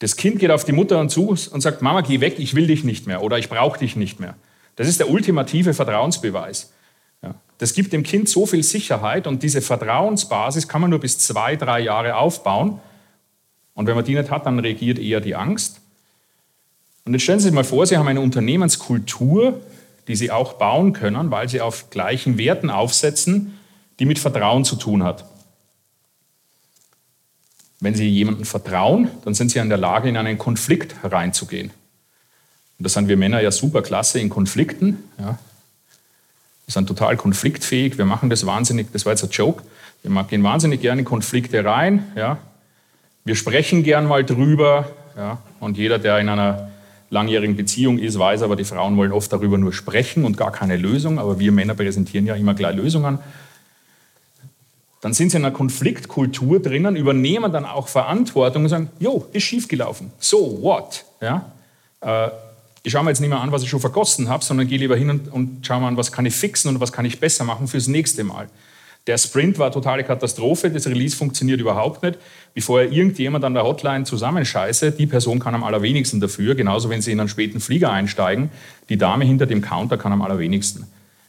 das 0.00 0.16
Kind 0.16 0.38
geht 0.38 0.50
auf 0.50 0.64
die 0.64 0.72
Mutter 0.72 1.08
zu 1.08 1.28
und 1.28 1.60
sagt, 1.60 1.80
Mama, 1.80 2.02
geh 2.02 2.20
weg, 2.20 2.38
ich 2.38 2.54
will 2.54 2.66
dich 2.66 2.84
nicht 2.84 3.06
mehr 3.06 3.22
oder 3.22 3.38
ich 3.38 3.48
brauche 3.48 3.78
dich 3.78 3.96
nicht 3.96 4.20
mehr. 4.20 4.34
Das 4.76 4.88
ist 4.88 5.00
der 5.00 5.08
ultimative 5.08 5.72
Vertrauensbeweis. 5.72 6.72
Das 7.58 7.72
gibt 7.72 7.92
dem 7.92 8.02
Kind 8.02 8.28
so 8.28 8.46
viel 8.46 8.62
Sicherheit 8.62 9.26
und 9.26 9.42
diese 9.42 9.62
Vertrauensbasis 9.62 10.68
kann 10.68 10.80
man 10.80 10.90
nur 10.90 10.98
bis 10.98 11.18
zwei, 11.18 11.56
drei 11.56 11.80
Jahre 11.80 12.16
aufbauen. 12.16 12.80
Und 13.74 13.86
wenn 13.86 13.94
man 13.94 14.04
die 14.04 14.14
nicht 14.14 14.30
hat, 14.30 14.46
dann 14.46 14.58
regiert 14.58 14.98
eher 14.98 15.20
die 15.20 15.34
Angst. 15.34 15.80
Und 17.04 17.12
jetzt 17.12 17.22
stellen 17.22 17.38
Sie 17.38 17.44
sich 17.44 17.54
mal 17.54 17.64
vor, 17.64 17.86
Sie 17.86 17.96
haben 17.96 18.08
eine 18.08 18.20
Unternehmenskultur, 18.20 19.60
die 20.08 20.16
Sie 20.16 20.30
auch 20.30 20.54
bauen 20.54 20.92
können, 20.92 21.30
weil 21.30 21.48
Sie 21.48 21.60
auf 21.60 21.90
gleichen 21.90 22.38
Werten 22.38 22.70
aufsetzen, 22.70 23.58
die 23.98 24.04
mit 24.04 24.18
Vertrauen 24.18 24.64
zu 24.64 24.76
tun 24.76 25.02
hat. 25.02 25.24
Wenn 27.80 27.94
Sie 27.94 28.08
jemandem 28.08 28.44
vertrauen, 28.44 29.10
dann 29.24 29.34
sind 29.34 29.50
Sie 29.50 29.58
in 29.58 29.68
der 29.68 29.78
Lage, 29.78 30.08
in 30.08 30.16
einen 30.16 30.38
Konflikt 30.38 30.94
reinzugehen. 31.02 31.70
Und 32.78 32.84
da 32.84 32.88
sind 32.88 33.08
wir 33.08 33.16
Männer 33.16 33.40
ja 33.40 33.50
super 33.50 33.82
klasse 33.82 34.18
in 34.18 34.30
Konflikten. 34.30 35.04
Ja. 35.18 35.38
Wir 36.66 36.72
sind 36.72 36.86
total 36.86 37.16
konfliktfähig, 37.16 37.98
wir 37.98 38.06
machen 38.06 38.30
das 38.30 38.46
wahnsinnig, 38.46 38.88
das 38.92 39.04
war 39.04 39.12
jetzt 39.12 39.22
ein 39.22 39.30
Joke, 39.30 39.62
wir 40.02 40.24
gehen 40.24 40.42
wahnsinnig 40.42 40.80
gerne 40.80 41.00
in 41.00 41.04
Konflikte 41.04 41.64
rein. 41.64 42.10
Ja. 42.16 42.38
Wir 43.24 43.36
sprechen 43.36 43.82
gern 43.82 44.06
mal 44.06 44.24
drüber. 44.24 44.90
Ja. 45.16 45.38
Und 45.60 45.78
jeder, 45.78 45.98
der 45.98 46.18
in 46.18 46.28
einer 46.28 46.70
langjährigen 47.10 47.56
Beziehung 47.56 47.98
ist, 47.98 48.18
weiß 48.18 48.42
aber, 48.42 48.56
die 48.56 48.64
Frauen 48.64 48.96
wollen 48.96 49.12
oft 49.12 49.32
darüber 49.32 49.58
nur 49.58 49.72
sprechen 49.72 50.24
und 50.24 50.36
gar 50.36 50.52
keine 50.52 50.76
Lösung. 50.76 51.18
Aber 51.18 51.38
wir 51.38 51.52
Männer 51.52 51.74
präsentieren 51.74 52.26
ja 52.26 52.34
immer 52.34 52.54
gleich 52.54 52.76
Lösungen. 52.76 53.18
Dann 55.00 55.12
sind 55.12 55.30
sie 55.30 55.36
in 55.36 55.44
einer 55.44 55.54
Konfliktkultur 55.54 56.60
drinnen, 56.60 56.96
übernehmen 56.96 57.52
dann 57.52 57.66
auch 57.66 57.88
Verantwortung 57.88 58.62
und 58.62 58.68
sagen, 58.70 58.90
jo, 58.98 59.26
ist 59.32 59.42
schiefgelaufen. 59.42 60.12
So 60.18 60.62
what? 60.62 61.04
Ja? 61.20 61.52
Äh, 62.00 62.30
ich 62.82 62.92
schaue 62.92 63.04
mir 63.04 63.10
jetzt 63.10 63.20
nicht 63.20 63.30
mehr 63.30 63.40
an, 63.40 63.52
was 63.52 63.62
ich 63.62 63.68
schon 63.68 63.80
vergossen 63.80 64.28
habe, 64.28 64.44
sondern 64.44 64.66
gehe 64.66 64.78
lieber 64.78 64.96
hin 64.96 65.10
und, 65.10 65.32
und 65.32 65.66
schaue 65.66 65.80
mir 65.80 65.86
an, 65.88 65.96
was 65.96 66.10
kann 66.10 66.26
ich 66.26 66.34
fixen 66.34 66.68
und 66.68 66.80
was 66.80 66.92
kann 66.92 67.04
ich 67.04 67.20
besser 67.20 67.44
machen 67.44 67.68
fürs 67.68 67.86
nächste 67.86 68.24
Mal. 68.24 68.48
Der 69.06 69.18
Sprint 69.18 69.58
war 69.58 69.70
totale 69.70 70.02
Katastrophe, 70.02 70.70
das 70.70 70.86
Release 70.86 71.14
funktioniert 71.14 71.60
überhaupt 71.60 72.02
nicht. 72.02 72.18
Bevor 72.54 72.80
irgendjemand 72.80 73.44
an 73.44 73.52
der 73.52 73.64
Hotline 73.64 74.04
zusammenscheiße, 74.04 74.92
die 74.92 75.06
Person 75.06 75.40
kann 75.40 75.54
am 75.54 75.62
allerwenigsten 75.62 76.20
dafür, 76.20 76.54
genauso 76.54 76.88
wenn 76.88 77.02
Sie 77.02 77.12
in 77.12 77.20
einen 77.20 77.28
späten 77.28 77.60
Flieger 77.60 77.92
einsteigen, 77.92 78.48
die 78.88 78.96
Dame 78.96 79.26
hinter 79.26 79.44
dem 79.44 79.60
Counter 79.60 79.98
kann 79.98 80.12
am 80.12 80.22
allerwenigsten. 80.22 80.86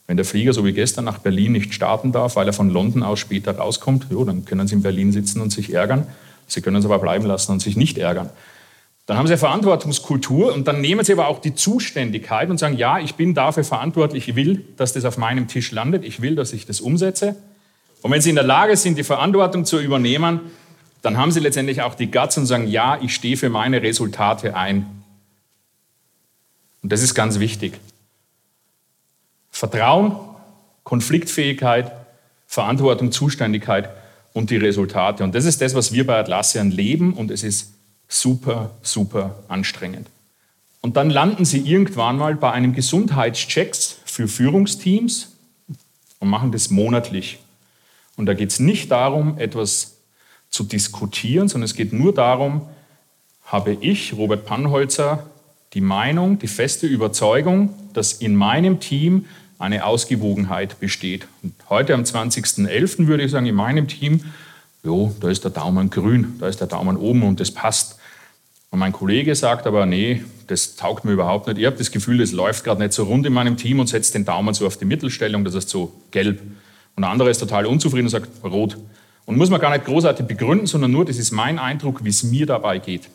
Wenn 0.07 0.15
der 0.15 0.25
Flieger, 0.25 0.53
so 0.53 0.63
wie 0.63 0.71
gestern, 0.71 1.03
nach 1.03 1.17
Berlin 1.17 1.51
nicht 1.51 1.73
starten 1.73 2.13
darf, 2.13 2.37
weil 2.37 2.47
er 2.47 2.53
von 2.53 2.69
London 2.69 3.03
aus 3.03 3.19
später 3.19 3.57
rauskommt, 3.57 4.07
jo, 4.09 4.23
dann 4.23 4.45
können 4.45 4.67
Sie 4.67 4.75
in 4.75 4.81
Berlin 4.81 5.11
sitzen 5.11 5.41
und 5.41 5.51
sich 5.51 5.73
ärgern. 5.73 6.07
Sie 6.47 6.61
können 6.61 6.77
es 6.77 6.85
aber 6.85 6.99
bleiben 6.99 7.25
lassen 7.25 7.51
und 7.51 7.59
sich 7.59 7.75
nicht 7.75 7.97
ärgern. 7.97 8.29
Dann 9.05 9.17
haben 9.17 9.27
Sie 9.27 9.33
eine 9.33 9.39
Verantwortungskultur 9.39 10.53
und 10.53 10.67
dann 10.67 10.79
nehmen 10.79 11.03
Sie 11.03 11.11
aber 11.11 11.27
auch 11.27 11.39
die 11.39 11.55
Zuständigkeit 11.55 12.49
und 12.49 12.57
sagen, 12.57 12.77
ja, 12.77 12.99
ich 12.99 13.15
bin 13.15 13.33
dafür 13.33 13.65
verantwortlich, 13.65 14.29
ich 14.29 14.35
will, 14.35 14.63
dass 14.77 14.93
das 14.93 15.03
auf 15.03 15.17
meinem 15.17 15.47
Tisch 15.47 15.71
landet, 15.71 16.05
ich 16.05 16.21
will, 16.21 16.35
dass 16.35 16.53
ich 16.53 16.65
das 16.65 16.79
umsetze. 16.79 17.35
Und 18.05 18.11
wenn 18.11 18.21
Sie 18.21 18.29
in 18.29 18.35
der 18.35 18.45
Lage 18.45 18.77
sind, 18.77 18.99
die 18.99 19.03
Verantwortung 19.03 19.65
zu 19.65 19.79
übernehmen, 19.79 20.41
dann 21.01 21.17
haben 21.17 21.31
Sie 21.31 21.39
letztendlich 21.39 21.81
auch 21.81 21.95
die 21.95 22.11
Guts 22.11 22.37
und 22.37 22.45
sagen, 22.45 22.67
ja, 22.67 22.99
ich 23.01 23.15
stehe 23.15 23.35
für 23.35 23.49
meine 23.49 23.81
Resultate 23.81 24.55
ein. 24.55 24.85
Und 26.83 26.91
das 26.91 27.01
ist 27.01 27.15
ganz 27.15 27.39
wichtig. 27.39 27.79
Vertrauen, 29.49 30.17
Konfliktfähigkeit, 30.83 31.93
Verantwortung, 32.45 33.11
Zuständigkeit 33.11 33.89
und 34.33 34.51
die 34.51 34.57
Resultate. 34.57 35.23
Und 35.23 35.33
das 35.33 35.45
ist 35.45 35.59
das, 35.59 35.73
was 35.73 35.91
wir 35.91 36.05
bei 36.05 36.19
Atlassian 36.19 36.69
leben 36.69 37.11
und 37.11 37.31
es 37.31 37.41
ist 37.41 37.73
super, 38.07 38.69
super 38.83 39.39
anstrengend. 39.47 40.09
Und 40.81 40.95
dann 40.95 41.09
landen 41.09 41.43
sie 41.43 41.61
irgendwann 41.61 42.19
mal 42.19 42.35
bei 42.35 42.51
einem 42.51 42.75
Gesundheitschecks 42.75 43.97
für 44.05 44.27
Führungsteams 44.27 45.29
und 46.19 46.29
machen 46.29 46.51
das 46.51 46.69
monatlich. 46.69 47.39
Und 48.17 48.25
da 48.25 48.33
geht 48.33 48.51
es 48.51 48.59
nicht 48.59 48.91
darum, 48.91 49.37
etwas 49.37 49.97
zu 50.49 50.63
diskutieren, 50.63 51.47
sondern 51.47 51.65
es 51.65 51.75
geht 51.75 51.93
nur 51.93 52.13
darum, 52.13 52.61
habe 53.45 53.77
ich, 53.79 54.13
Robert 54.13 54.45
Pannholzer, 54.45 55.29
die 55.73 55.81
Meinung, 55.81 56.39
die 56.39 56.47
feste 56.47 56.87
Überzeugung, 56.87 57.73
dass 57.93 58.13
in 58.13 58.35
meinem 58.35 58.79
Team 58.79 59.25
eine 59.59 59.85
Ausgewogenheit 59.85 60.79
besteht. 60.79 61.27
Und 61.43 61.53
heute 61.69 61.93
am 61.93 62.03
20.11. 62.03 63.07
würde 63.07 63.23
ich 63.23 63.31
sagen, 63.31 63.45
in 63.45 63.55
meinem 63.55 63.87
Team, 63.87 64.23
jo, 64.83 65.13
da 65.19 65.29
ist 65.29 65.43
der 65.43 65.51
Daumen 65.51 65.89
grün, 65.89 66.35
da 66.39 66.47
ist 66.47 66.59
der 66.59 66.67
Daumen 66.67 66.97
oben 66.97 67.23
und 67.23 67.39
das 67.39 67.51
passt. 67.51 67.97
Und 68.71 68.79
mein 68.79 68.91
Kollege 68.91 69.35
sagt 69.35 69.67
aber, 69.67 69.85
nee, 69.85 70.23
das 70.47 70.75
taugt 70.75 71.05
mir 71.05 71.13
überhaupt 71.13 71.47
nicht. 71.47 71.57
Ich 71.57 71.65
habe 71.65 71.77
das 71.77 71.91
Gefühl, 71.91 72.17
das 72.17 72.31
läuft 72.31 72.63
gerade 72.63 72.81
nicht 72.81 72.93
so 72.93 73.03
rund 73.03 73.25
in 73.25 73.33
meinem 73.33 73.57
Team 73.57 73.79
und 73.79 73.87
setzt 73.87 74.13
den 74.15 74.25
Daumen 74.25 74.53
so 74.53 74.67
auf 74.67 74.77
die 74.77 74.85
Mittelstellung, 74.85 75.45
das 75.45 75.55
ist 75.55 75.69
so 75.69 75.93
gelb. 76.11 76.41
Und 76.95 77.01
der 77.01 77.09
andere 77.09 77.29
ist 77.29 77.39
total 77.39 77.65
unzufrieden 77.65 78.05
und 78.05 78.11
sagt 78.11 78.29
rot. 78.43 78.77
Und 79.25 79.37
muss 79.37 79.49
man 79.49 79.59
gar 79.59 79.71
nicht 79.71 79.85
großartig 79.85 80.25
begründen, 80.25 80.67
sondern 80.67 80.91
nur, 80.91 81.05
das 81.05 81.17
ist 81.17 81.31
mein 81.31 81.59
Eindruck, 81.59 82.03
wie 82.03 82.09
es 82.09 82.23
mir 82.23 82.45
dabei 82.45 82.77
geht. 82.77 83.09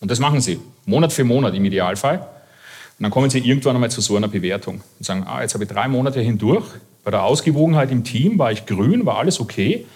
Und 0.00 0.10
das 0.10 0.18
machen 0.18 0.40
sie, 0.40 0.60
Monat 0.86 1.12
für 1.12 1.24
Monat 1.24 1.54
im 1.54 1.64
Idealfall. 1.64 2.18
Und 2.18 3.04
dann 3.04 3.10
kommen 3.10 3.30
Sie 3.30 3.38
irgendwann 3.38 3.76
einmal 3.76 3.90
zu 3.90 4.00
so 4.00 4.16
einer 4.16 4.28
Bewertung 4.28 4.82
und 4.98 5.04
sagen, 5.04 5.24
ah, 5.26 5.40
jetzt 5.40 5.54
habe 5.54 5.64
ich 5.64 5.70
drei 5.70 5.88
Monate 5.88 6.20
hindurch, 6.20 6.66
bei 7.02 7.10
der 7.10 7.22
Ausgewogenheit 7.22 7.90
im 7.90 8.04
Team 8.04 8.38
war 8.38 8.52
ich 8.52 8.66
grün, 8.66 9.06
war 9.06 9.16
alles 9.16 9.40
okay. 9.40 9.86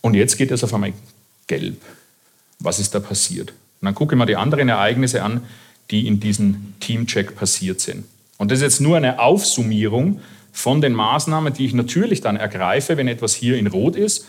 Und 0.00 0.14
jetzt 0.14 0.36
geht 0.36 0.50
es 0.50 0.64
auf 0.64 0.74
einmal 0.74 0.92
gelb. 1.46 1.80
Was 2.58 2.78
ist 2.80 2.94
da 2.94 3.00
passiert? 3.00 3.50
Und 3.50 3.86
dann 3.86 3.94
gucke 3.94 4.14
ich 4.14 4.18
mir 4.18 4.26
die 4.26 4.36
anderen 4.36 4.68
Ereignisse 4.68 5.22
an, 5.22 5.42
die 5.90 6.06
in 6.06 6.18
diesem 6.18 6.74
Teamcheck 6.80 7.36
passiert 7.36 7.80
sind. 7.80 8.04
Und 8.36 8.50
das 8.50 8.58
ist 8.58 8.64
jetzt 8.64 8.80
nur 8.80 8.96
eine 8.96 9.20
Aufsummierung 9.20 10.20
von 10.58 10.80
den 10.80 10.92
Maßnahmen, 10.92 11.52
die 11.52 11.66
ich 11.66 11.72
natürlich 11.72 12.20
dann 12.20 12.34
ergreife, 12.34 12.96
wenn 12.96 13.06
etwas 13.06 13.32
hier 13.32 13.56
in 13.56 13.68
Rot 13.68 13.94
ist, 13.94 14.26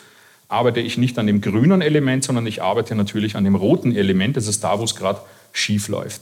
arbeite 0.48 0.80
ich 0.80 0.96
nicht 0.96 1.18
an 1.18 1.26
dem 1.26 1.42
grünen 1.42 1.82
Element, 1.82 2.24
sondern 2.24 2.46
ich 2.46 2.62
arbeite 2.62 2.94
natürlich 2.94 3.36
an 3.36 3.46
dem 3.46 3.56
roten 3.56 3.96
Element. 3.96 4.38
Das 4.38 4.46
ist 4.46 4.64
da, 4.64 4.78
wo 4.80 4.84
es 4.84 4.96
gerade 4.96 5.22
schief 5.54 5.88
läuft. 5.88 6.22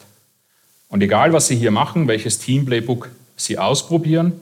Und 0.87 1.03
egal, 1.03 1.33
was 1.33 1.47
Sie 1.47 1.57
hier 1.57 1.71
machen, 1.71 2.07
welches 2.07 2.39
Team-Playbook 2.39 3.09
Sie 3.35 3.57
ausprobieren, 3.57 4.39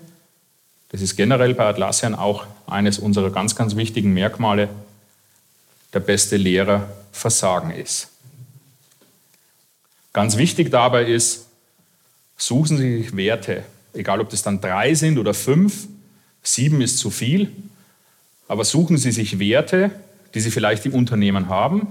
das 0.89 1.01
ist 1.01 1.15
generell 1.15 1.55
bei 1.55 1.65
Atlassian 1.65 2.13
auch 2.13 2.45
eines 2.67 2.99
unserer 2.99 3.31
ganz, 3.31 3.55
ganz 3.55 3.75
wichtigen 3.75 4.13
Merkmale, 4.13 4.69
der 5.95 5.99
beste 5.99 6.37
Lehrer 6.37 6.89
Versagen 7.11 7.71
ist. 7.71 8.09
Ganz 10.13 10.37
wichtig 10.37 10.69
dabei 10.69 11.05
ist, 11.05 11.47
suchen 12.37 12.77
Sie 12.77 13.01
sich 13.01 13.17
Werte, 13.17 13.63
egal 13.95 14.21
ob 14.21 14.29
das 14.29 14.43
dann 14.43 14.61
drei 14.61 14.93
sind 14.93 15.17
oder 15.17 15.33
fünf, 15.33 15.87
sieben 16.43 16.81
ist 16.81 16.99
zu 16.99 17.09
viel, 17.09 17.51
aber 18.47 18.63
suchen 18.63 18.97
Sie 18.97 19.11
sich 19.11 19.39
Werte, 19.39 19.91
die 20.33 20.39
Sie 20.39 20.51
vielleicht 20.51 20.85
im 20.85 20.93
Unternehmen 20.93 21.49
haben, 21.49 21.87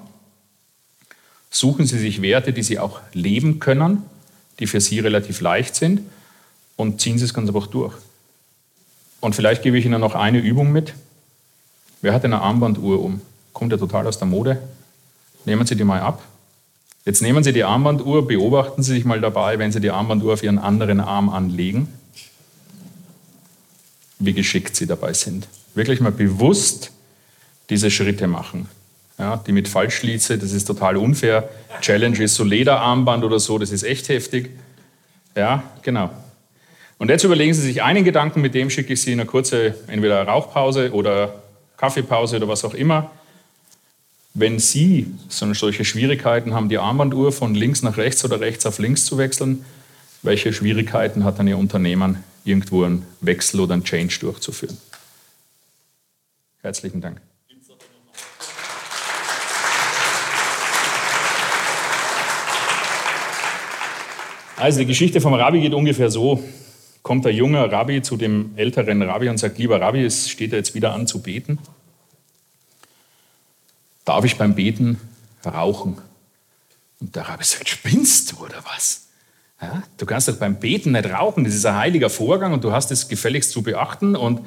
suchen 1.50 1.86
Sie 1.86 1.98
sich 1.98 2.22
Werte, 2.22 2.52
die 2.52 2.62
Sie 2.62 2.78
auch 2.78 3.00
leben 3.12 3.58
können 3.58 4.04
die 4.58 4.66
für 4.66 4.80
Sie 4.80 5.00
relativ 5.00 5.40
leicht 5.40 5.74
sind 5.74 6.00
und 6.76 7.00
ziehen 7.00 7.18
Sie 7.18 7.24
es 7.24 7.34
ganz 7.34 7.48
einfach 7.48 7.66
durch. 7.66 7.94
Und 9.20 9.34
vielleicht 9.34 9.62
gebe 9.62 9.78
ich 9.78 9.86
Ihnen 9.86 10.00
noch 10.00 10.14
eine 10.14 10.38
Übung 10.38 10.70
mit. 10.70 10.94
Wer 12.02 12.12
hat 12.12 12.24
eine 12.24 12.40
Armbanduhr 12.40 13.02
um? 13.02 13.20
Kommt 13.52 13.72
ja 13.72 13.78
total 13.78 14.06
aus 14.06 14.18
der 14.18 14.26
Mode. 14.26 14.60
Nehmen 15.44 15.66
Sie 15.66 15.76
die 15.76 15.84
mal 15.84 16.00
ab. 16.00 16.22
Jetzt 17.04 17.20
nehmen 17.20 17.44
Sie 17.44 17.52
die 17.52 17.64
Armbanduhr, 17.64 18.26
beobachten 18.26 18.82
Sie 18.82 18.92
sich 18.92 19.04
mal 19.04 19.20
dabei, 19.20 19.58
wenn 19.58 19.72
Sie 19.72 19.80
die 19.80 19.90
Armbanduhr 19.90 20.34
auf 20.34 20.42
Ihren 20.42 20.58
anderen 20.58 21.00
Arm 21.00 21.28
anlegen, 21.28 21.88
wie 24.18 24.32
geschickt 24.32 24.74
Sie 24.76 24.86
dabei 24.86 25.12
sind. 25.12 25.48
Wirklich 25.74 26.00
mal 26.00 26.12
bewusst 26.12 26.92
diese 27.68 27.90
Schritte 27.90 28.26
machen 28.26 28.68
ja, 29.18 29.36
die 29.46 29.52
mit 29.52 29.68
falsch 29.68 29.96
schließe, 29.96 30.38
das 30.38 30.52
ist 30.52 30.64
total 30.64 30.96
unfair. 30.96 31.48
Challenge 31.80 32.18
ist 32.22 32.34
so 32.34 32.44
Lederarmband 32.44 33.24
oder 33.24 33.38
so, 33.38 33.58
das 33.58 33.70
ist 33.70 33.84
echt 33.84 34.08
heftig. 34.08 34.50
Ja, 35.36 35.62
genau. 35.82 36.10
Und 36.98 37.10
jetzt 37.10 37.24
überlegen 37.24 37.54
Sie 37.54 37.62
sich 37.62 37.82
einen 37.82 38.04
Gedanken, 38.04 38.40
mit 38.40 38.54
dem 38.54 38.70
schicke 38.70 38.92
ich 38.92 39.02
Sie 39.02 39.12
in 39.12 39.20
eine 39.20 39.28
kurze, 39.28 39.74
entweder 39.86 40.26
Rauchpause 40.26 40.92
oder 40.92 41.42
Kaffeepause 41.76 42.36
oder 42.36 42.48
was 42.48 42.64
auch 42.64 42.74
immer. 42.74 43.10
Wenn 44.36 44.58
Sie 44.58 45.06
solche 45.28 45.84
Schwierigkeiten 45.84 46.54
haben, 46.54 46.68
die 46.68 46.78
Armbanduhr 46.78 47.30
von 47.30 47.54
links 47.54 47.82
nach 47.82 47.96
rechts 47.96 48.24
oder 48.24 48.40
rechts 48.40 48.66
auf 48.66 48.80
links 48.80 49.04
zu 49.04 49.16
wechseln, 49.16 49.64
welche 50.22 50.52
Schwierigkeiten 50.52 51.22
hat 51.22 51.38
dann 51.38 51.46
Ihr 51.46 51.56
Unternehmen, 51.56 52.24
irgendwo 52.44 52.82
einen 52.82 53.06
Wechsel 53.20 53.60
oder 53.60 53.74
einen 53.74 53.84
Change 53.84 54.18
durchzuführen? 54.18 54.76
Herzlichen 56.62 57.00
Dank. 57.00 57.20
Also 64.56 64.80
die 64.80 64.86
Geschichte 64.86 65.20
vom 65.20 65.34
Rabbi 65.34 65.60
geht 65.60 65.74
ungefähr 65.74 66.10
so. 66.10 66.42
Kommt 67.02 67.24
der 67.24 67.32
junge 67.32 67.70
Rabbi 67.70 68.02
zu 68.02 68.16
dem 68.16 68.50
älteren 68.56 69.00
Rabbi 69.02 69.28
und 69.28 69.38
sagt, 69.38 69.58
lieber 69.58 69.80
Rabbi, 69.80 70.04
es 70.04 70.28
steht 70.28 70.50
ja 70.50 70.58
jetzt 70.58 70.74
wieder 70.74 70.92
an 70.92 71.06
zu 71.06 71.22
beten. 71.22 71.60
Darf 74.04 74.24
ich 74.24 74.36
beim 74.36 74.54
Beten 74.54 75.00
rauchen? 75.44 75.98
Und 77.00 77.16
der 77.16 77.28
Rabbi 77.28 77.44
sagt, 77.44 77.68
spinnst 77.68 78.32
du 78.32 78.44
oder 78.44 78.62
was? 78.64 79.02
Ja, 79.60 79.82
du 79.98 80.06
kannst 80.06 80.28
doch 80.28 80.36
beim 80.36 80.58
Beten 80.58 80.92
nicht 80.92 81.10
rauchen, 81.10 81.44
das 81.44 81.54
ist 81.54 81.64
ein 81.64 81.76
heiliger 81.76 82.10
Vorgang 82.10 82.52
und 82.52 82.64
du 82.64 82.72
hast 82.72 82.90
es 82.90 83.08
gefälligst 83.08 83.50
zu 83.50 83.62
beachten 83.62 84.16
und 84.16 84.40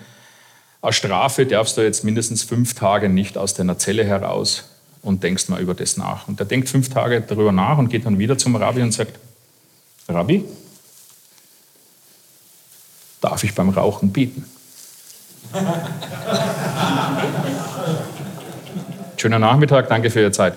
als 0.82 0.96
Strafe 0.96 1.46
darfst 1.46 1.78
du 1.78 1.82
jetzt 1.82 2.04
mindestens 2.04 2.44
fünf 2.44 2.76
Tage 2.76 3.10
nicht 3.10 3.38
aus 3.38 3.54
deiner 3.54 3.78
Zelle 3.80 4.06
heraus 4.06 4.70
und 5.02 5.24
denkst 5.24 5.50
mal 5.50 5.60
über 5.60 5.74
das 5.74 5.98
nach. 5.98 6.28
Und 6.28 6.40
der 6.40 6.46
denkt 6.46 6.70
fünf 6.70 6.90
Tage 6.90 7.22
darüber 7.22 7.52
nach 7.52 7.78
und 7.78 7.90
geht 7.90 8.06
dann 8.06 8.20
wieder 8.20 8.38
zum 8.38 8.56
Rabbi 8.56 8.82
und 8.82 8.92
sagt, 8.92 9.18
Rabbi, 10.08 10.46
darf 13.22 13.44
ich 13.44 13.56
beim 13.56 13.70
Rauchen 13.70 14.12
beten? 14.12 14.46
Schönen 19.17 19.41
Nachmittag, 19.41 19.89
danke 19.89 20.12
für 20.12 20.21
Ihre 20.21 20.31
Zeit. 20.31 20.53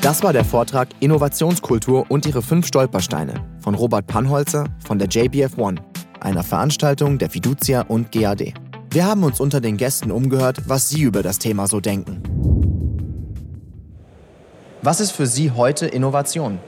Das 0.00 0.22
war 0.22 0.32
der 0.32 0.44
Vortrag 0.44 0.88
Innovationskultur 1.00 2.06
und 2.08 2.26
ihre 2.26 2.42
fünf 2.42 2.66
Stolpersteine 2.66 3.34
von 3.60 3.74
Robert 3.74 4.06
Pannholzer 4.06 4.66
von 4.84 4.98
der 4.98 5.08
JBF 5.08 5.58
One, 5.58 5.80
einer 6.20 6.42
Veranstaltung 6.42 7.18
der 7.18 7.30
Fiducia 7.30 7.82
und 7.82 8.12
GAD. 8.12 8.54
Wir 8.90 9.06
haben 9.06 9.24
uns 9.24 9.40
unter 9.40 9.60
den 9.60 9.76
Gästen 9.76 10.10
umgehört, 10.10 10.62
was 10.66 10.88
sie 10.88 11.02
über 11.02 11.22
das 11.22 11.38
Thema 11.38 11.66
so 11.66 11.80
denken. 11.80 12.22
Was 14.82 15.00
ist 15.00 15.12
für 15.12 15.26
Sie 15.26 15.52
heute 15.52 15.86
Innovation? 15.86 16.58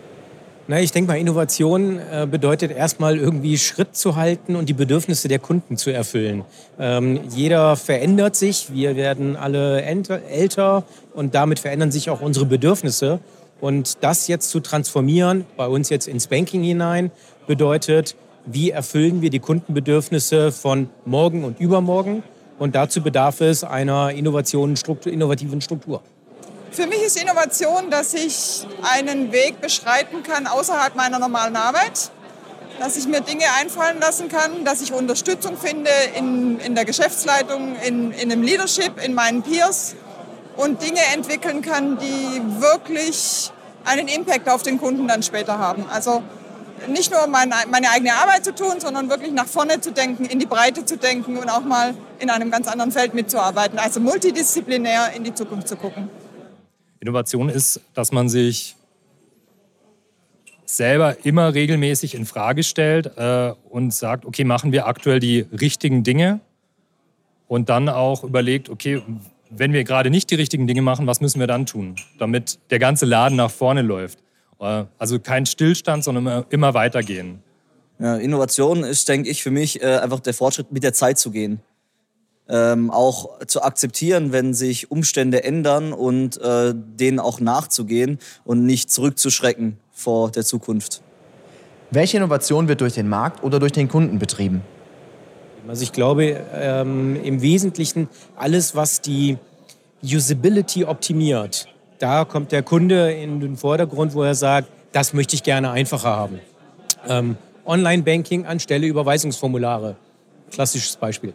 Na, 0.66 0.80
ich 0.80 0.92
denke 0.92 1.12
mal, 1.12 1.18
Innovation 1.18 1.98
äh, 1.98 2.26
bedeutet 2.26 2.70
erstmal 2.70 3.18
irgendwie 3.18 3.58
Schritt 3.58 3.94
zu 3.94 4.16
halten 4.16 4.56
und 4.56 4.70
die 4.70 4.72
Bedürfnisse 4.72 5.28
der 5.28 5.38
Kunden 5.38 5.76
zu 5.76 5.90
erfüllen. 5.90 6.42
Ähm, 6.78 7.20
jeder 7.28 7.76
verändert 7.76 8.34
sich, 8.34 8.72
wir 8.72 8.96
werden 8.96 9.36
alle 9.36 9.82
älter 9.82 10.84
und 11.12 11.34
damit 11.34 11.58
verändern 11.58 11.92
sich 11.92 12.08
auch 12.08 12.22
unsere 12.22 12.46
Bedürfnisse. 12.46 13.20
Und 13.60 14.02
das 14.02 14.26
jetzt 14.26 14.48
zu 14.48 14.60
transformieren, 14.60 15.44
bei 15.58 15.66
uns 15.66 15.90
jetzt 15.90 16.08
ins 16.08 16.28
Banking 16.28 16.62
hinein, 16.62 17.10
bedeutet, 17.46 18.16
wie 18.46 18.70
erfüllen 18.70 19.20
wir 19.20 19.28
die 19.28 19.40
Kundenbedürfnisse 19.40 20.50
von 20.50 20.88
morgen 21.04 21.44
und 21.44 21.60
übermorgen. 21.60 22.22
Und 22.58 22.74
dazu 22.74 23.02
bedarf 23.02 23.42
es 23.42 23.64
einer 23.64 24.12
innovativen 24.12 24.76
Struktur. 24.76 26.00
Für 26.74 26.88
mich 26.88 27.02
ist 27.02 27.22
Innovation, 27.22 27.88
dass 27.88 28.14
ich 28.14 28.66
einen 28.82 29.30
Weg 29.30 29.60
beschreiten 29.60 30.24
kann 30.24 30.48
außerhalb 30.48 30.96
meiner 30.96 31.20
normalen 31.20 31.54
Arbeit, 31.54 32.10
dass 32.80 32.96
ich 32.96 33.06
mir 33.06 33.20
Dinge 33.20 33.44
einfallen 33.60 34.00
lassen 34.00 34.28
kann, 34.28 34.64
dass 34.64 34.82
ich 34.82 34.92
Unterstützung 34.92 35.56
finde 35.56 35.92
in, 36.16 36.58
in 36.58 36.74
der 36.74 36.84
Geschäftsleitung, 36.84 37.76
in, 37.86 38.10
in 38.10 38.28
dem 38.28 38.42
Leadership, 38.42 39.00
in 39.04 39.14
meinen 39.14 39.44
Peers 39.44 39.94
und 40.56 40.82
Dinge 40.82 40.98
entwickeln 41.14 41.62
kann, 41.62 41.96
die 41.98 42.42
wirklich 42.60 43.52
einen 43.84 44.08
Impact 44.08 44.48
auf 44.48 44.64
den 44.64 44.80
Kunden 44.80 45.06
dann 45.06 45.22
später 45.22 45.60
haben. 45.60 45.86
Also 45.92 46.24
nicht 46.88 47.12
nur 47.12 47.24
meine, 47.28 47.54
meine 47.70 47.88
eigene 47.90 48.14
Arbeit 48.14 48.44
zu 48.44 48.52
tun, 48.52 48.80
sondern 48.80 49.08
wirklich 49.08 49.30
nach 49.30 49.46
vorne 49.46 49.80
zu 49.80 49.92
denken, 49.92 50.24
in 50.24 50.40
die 50.40 50.46
Breite 50.46 50.84
zu 50.84 50.96
denken 50.96 51.36
und 51.36 51.48
auch 51.48 51.62
mal 51.62 51.94
in 52.18 52.30
einem 52.30 52.50
ganz 52.50 52.66
anderen 52.66 52.90
Feld 52.90 53.14
mitzuarbeiten. 53.14 53.78
Also 53.78 54.00
multidisziplinär 54.00 55.12
in 55.14 55.22
die 55.22 55.32
Zukunft 55.32 55.68
zu 55.68 55.76
gucken. 55.76 56.10
Innovation 57.04 57.50
ist, 57.50 57.82
dass 57.92 58.12
man 58.12 58.30
sich 58.30 58.76
selber 60.64 61.18
immer 61.26 61.52
regelmäßig 61.52 62.14
in 62.14 62.24
Frage 62.24 62.62
stellt 62.62 63.18
äh, 63.18 63.52
und 63.68 63.92
sagt, 63.92 64.24
okay, 64.24 64.44
machen 64.44 64.72
wir 64.72 64.86
aktuell 64.86 65.20
die 65.20 65.40
richtigen 65.52 66.02
Dinge 66.02 66.40
und 67.46 67.68
dann 67.68 67.90
auch 67.90 68.24
überlegt, 68.24 68.70
okay, 68.70 69.02
wenn 69.50 69.74
wir 69.74 69.84
gerade 69.84 70.08
nicht 70.08 70.30
die 70.30 70.34
richtigen 70.36 70.66
Dinge 70.66 70.80
machen, 70.80 71.06
was 71.06 71.20
müssen 71.20 71.40
wir 71.40 71.46
dann 71.46 71.66
tun, 71.66 71.96
damit 72.18 72.58
der 72.70 72.78
ganze 72.78 73.04
Laden 73.04 73.36
nach 73.36 73.50
vorne 73.50 73.82
läuft. 73.82 74.20
Äh, 74.58 74.84
also 74.96 75.20
kein 75.20 75.44
Stillstand, 75.44 76.04
sondern 76.04 76.46
immer, 76.48 76.72
weitergehen. 76.72 77.42
Ja, 77.98 78.16
Innovation 78.16 78.82
ist, 78.82 79.10
denke 79.10 79.28
ich, 79.28 79.42
für 79.42 79.50
mich 79.50 79.82
äh, 79.82 79.98
einfach 79.98 80.20
der 80.20 80.32
Fortschritt, 80.32 80.72
mit 80.72 80.82
der 80.82 80.94
Zeit 80.94 81.18
zu 81.18 81.30
gehen. 81.30 81.60
Ähm, 82.46 82.90
auch 82.90 83.38
zu 83.46 83.62
akzeptieren, 83.62 84.30
wenn 84.32 84.52
sich 84.52 84.90
Umstände 84.90 85.44
ändern 85.44 85.94
und 85.94 86.38
äh, 86.42 86.74
denen 86.74 87.18
auch 87.18 87.40
nachzugehen 87.40 88.18
und 88.44 88.66
nicht 88.66 88.90
zurückzuschrecken 88.90 89.78
vor 89.92 90.30
der 90.30 90.44
Zukunft. 90.44 91.00
Welche 91.90 92.18
Innovation 92.18 92.68
wird 92.68 92.80
durch 92.82 92.94
den 92.94 93.08
Markt 93.08 93.42
oder 93.42 93.60
durch 93.60 93.72
den 93.72 93.88
Kunden 93.88 94.18
betrieben? 94.18 94.62
Also 95.66 95.82
ich 95.82 95.92
glaube 95.92 96.40
ähm, 96.52 97.16
im 97.22 97.40
Wesentlichen 97.40 98.08
alles, 98.36 98.74
was 98.76 99.00
die 99.00 99.38
Usability 100.02 100.84
optimiert. 100.84 101.68
Da 101.98 102.24
kommt 102.24 102.52
der 102.52 102.62
Kunde 102.62 103.12
in 103.12 103.40
den 103.40 103.56
Vordergrund, 103.56 104.14
wo 104.14 104.22
er 104.22 104.34
sagt, 104.34 104.68
das 104.92 105.14
möchte 105.14 105.34
ich 105.36 105.42
gerne 105.42 105.70
einfacher 105.70 106.10
haben. 106.10 106.40
Ähm, 107.08 107.36
Online-Banking 107.64 108.44
anstelle 108.44 108.86
Überweisungsformulare. 108.86 109.96
Klassisches 110.50 110.96
Beispiel. 110.96 111.32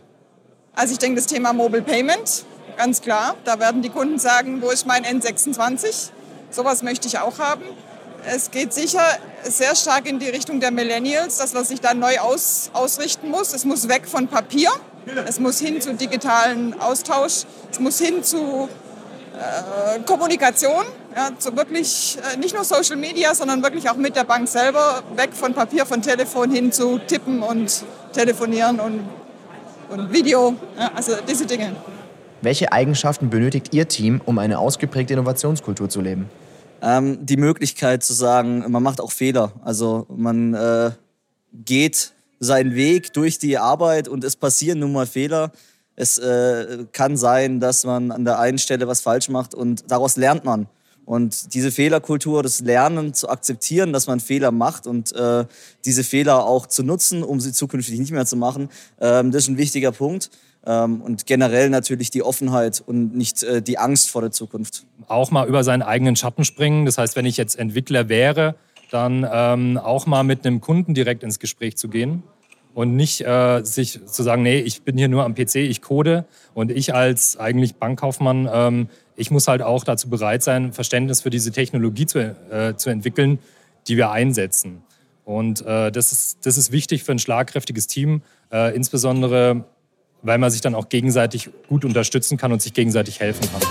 Also 0.76 0.94
ich 0.94 1.00
denke, 1.00 1.18
das 1.18 1.28
Thema 1.28 1.54
Mobile 1.54 1.82
Payment, 1.82 2.46
ganz 2.78 3.02
klar. 3.02 3.36
Da 3.44 3.60
werden 3.60 3.82
die 3.82 3.90
Kunden 3.90 4.20
sagen, 4.20 4.62
wo 4.62 4.70
ist 4.70 4.86
mein 4.86 5.04
N26? 5.04 6.10
Sowas 6.52 6.82
möchte 6.84 7.08
ich 7.08 7.20
auch 7.20 7.40
haben. 7.40 7.64
Es 8.26 8.52
geht 8.52 8.74
sicher 8.74 9.04
sehr 9.44 9.76
stark 9.76 10.08
in 10.08 10.20
die 10.20 10.30
Richtung 10.30 10.60
der 10.60 10.72
Millennials, 10.72 11.38
dass 11.38 11.54
man 11.54 11.64
sich 11.64 11.80
da 11.80 11.94
neu 11.94 12.20
aus, 12.20 12.70
ausrichten 12.74 13.30
muss. 13.30 13.54
Es 13.54 13.66
muss 13.66 13.88
weg 13.88 14.08
von 14.08 14.28
Papier, 14.28 14.70
es 15.26 15.40
muss 15.40 15.60
hin 15.60 15.80
zu 15.82 15.94
digitalen 15.94 16.80
Austausch, 16.80 17.46
es 17.72 17.80
muss 17.80 18.00
hin 18.00 18.24
zu 18.24 18.68
äh, 19.40 20.00
Kommunikation, 20.02 20.86
ja, 21.16 21.30
zu 21.38 21.56
wirklich 21.56 22.18
äh, 22.34 22.38
nicht 22.38 22.54
nur 22.54 22.64
Social 22.66 22.98
Media, 22.98 23.34
sondern 23.34 23.64
wirklich 23.64 23.90
auch 23.90 23.96
mit 23.96 24.16
der 24.16 24.26
Bank 24.26 24.48
selber, 24.50 25.02
weg 25.16 25.30
von 25.34 25.54
Papier, 25.54 25.86
von 25.86 26.02
Telefon 26.02 26.52
hin 26.52 26.72
zu 26.72 27.00
Tippen 27.00 27.42
und 27.42 27.84
Telefonieren 28.12 28.80
und, 28.80 29.08
und 29.90 30.12
Video, 30.14 30.56
ja, 30.78 30.92
also 30.96 31.14
diese 31.28 31.46
Dinge. 31.46 31.76
Welche 32.42 32.72
Eigenschaften 32.72 33.30
benötigt 33.30 33.74
Ihr 33.74 33.88
Team, 33.88 34.22
um 34.26 34.40
eine 34.40 34.60
ausgeprägte 34.60 35.14
Innovationskultur 35.14 35.90
zu 35.90 36.02
leben? 36.02 36.30
ähm, 36.82 37.26
die 37.26 37.38
Möglichkeit 37.38 38.04
zu 38.04 38.14
sagen, 38.14 38.66
man 38.70 38.84
macht 38.84 39.02
auch 39.02 39.12
Fehler. 39.12 39.54
Also 39.64 40.06
man 40.10 40.54
äh, 40.54 40.92
geht 41.54 42.14
seinen 42.40 42.76
Weg 42.76 43.14
durch 43.14 43.40
die 43.40 43.58
Arbeit 43.58 44.08
und 44.08 44.24
es 44.24 44.36
passieren 44.36 44.80
nun 44.80 44.94
mal 44.94 45.06
Fehler. 45.06 45.52
Es 45.96 46.18
äh, 46.18 46.86
kann 46.94 47.18
sein, 47.18 47.60
dass 47.60 47.84
man 47.84 48.12
an 48.12 48.24
der 48.24 48.40
einen 48.40 48.58
Stelle 48.58 48.88
was 48.88 49.02
falsch 49.02 49.30
macht 49.30 49.54
und 49.54 49.92
daraus 49.92 50.16
lernt 50.16 50.46
man. 50.46 50.68
Und 51.10 51.56
diese 51.56 51.72
Fehlerkultur, 51.72 52.44
das 52.44 52.60
Lernen 52.60 53.16
zu 53.16 53.30
akzeptieren, 53.30 53.94
dass 53.94 54.06
man 54.06 54.20
Fehler 54.20 54.52
macht 54.52 54.86
und 54.86 55.12
äh, 55.16 55.46
diese 55.84 56.04
Fehler 56.04 56.46
auch 56.46 56.68
zu 56.68 56.84
nutzen, 56.84 57.24
um 57.24 57.40
sie 57.40 57.52
zukünftig 57.52 57.98
nicht 57.98 58.12
mehr 58.12 58.28
zu 58.28 58.36
machen, 58.36 58.70
ähm, 59.02 59.32
das 59.32 59.46
ist 59.46 59.48
ein 59.48 59.58
wichtiger 59.58 59.92
Punkt. 59.92 60.30
Ähm, 60.68 61.02
und 61.02 61.26
generell 61.26 61.72
natürlich 61.72 62.12
die 62.12 62.22
Offenheit 62.22 62.84
und 62.86 63.16
nicht 63.16 63.42
äh, 63.42 63.64
die 63.64 63.80
Angst 63.80 64.12
vor 64.12 64.22
der 64.22 64.30
Zukunft. 64.30 64.86
Auch 65.08 65.32
mal 65.32 65.48
über 65.48 65.64
seinen 65.64 65.82
eigenen 65.82 66.16
Schatten 66.16 66.46
springen. 66.46 66.86
Das 66.86 67.00
heißt, 67.00 67.16
wenn 67.16 67.26
ich 67.26 67.38
jetzt 67.38 67.58
Entwickler 67.58 68.08
wäre, 68.08 68.54
dann 68.92 69.28
ähm, 69.32 69.80
auch 69.80 70.06
mal 70.06 70.22
mit 70.22 70.46
einem 70.46 70.62
Kunden 70.62 70.94
direkt 70.94 71.24
ins 71.24 71.40
Gespräch 71.40 71.76
zu 71.76 71.88
gehen 71.88 72.22
und 72.80 72.96
nicht 72.96 73.20
äh, 73.28 73.62
sich 73.62 74.00
zu 74.06 74.24
sagen, 74.24 74.42
nee, 74.42 74.60
ich 74.60 74.84
bin 74.84 74.98
hier 74.98 75.10
nur 75.10 75.26
am 75.26 75.36
PC, 75.36 75.56
ich 75.56 75.82
code 75.82 76.24
und 76.54 76.72
ich 76.72 76.96
als 76.96 77.36
eigentlich 77.36 77.76
Bankkaufmann, 77.76 78.50
ähm, 78.50 78.88
ich 79.18 79.32
muss 79.32 79.50
halt 79.50 79.62
auch 79.62 79.84
dazu 79.84 80.10
bereit 80.10 80.44
sein, 80.44 80.72
Verständnis 80.72 81.20
für 81.20 81.30
diese 81.30 81.52
Technologie 81.52 82.06
zu, 82.06 82.20
äh, 82.20 82.78
zu 82.78 82.90
entwickeln, 82.90 83.40
die 83.90 83.98
wir 83.98 84.12
einsetzen. 84.12 84.82
Und 85.26 85.60
äh, 85.66 85.92
das, 85.92 86.14
ist, 86.14 86.46
das 86.46 86.58
ist 86.58 86.72
wichtig 86.72 87.04
für 87.04 87.12
ein 87.12 87.20
schlagkräftiges 87.20 87.88
Team, 87.88 88.22
äh, 88.50 88.74
insbesondere 88.74 89.66
weil 90.22 90.38
man 90.38 90.50
sich 90.50 90.62
dann 90.62 90.74
auch 90.74 90.88
gegenseitig 90.88 91.50
gut 91.68 91.84
unterstützen 91.84 92.38
kann 92.38 92.54
und 92.54 92.62
sich 92.62 92.74
gegenseitig 92.74 93.20
helfen 93.20 93.46
kann. 93.52 93.62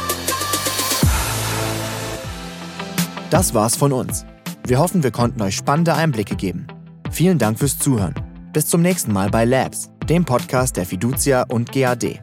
Das 3.31 3.55
war's 3.55 3.75
von 3.75 3.95
uns. 3.95 4.27
Wir 4.67 4.79
hoffen, 4.79 5.03
wir 5.03 5.13
konnten 5.13 5.41
euch 5.41 5.57
spannende 5.57 5.95
Einblicke 5.95 6.37
geben. 6.37 6.67
Vielen 7.11 7.39
Dank 7.39 7.59
fürs 7.59 7.79
Zuhören. 7.79 8.28
Bis 8.59 8.67
zum 8.67 8.83
nächsten 8.83 9.13
Mal 9.13 9.31
bei 9.31 9.45
Labs, 9.45 9.89
dem 10.09 10.25
Podcast 10.25 10.77
der 10.77 10.85
Fiducia 10.85 11.45
und 11.49 11.71
GAD. 11.71 12.21